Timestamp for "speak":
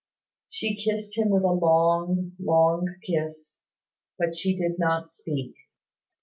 5.11-5.53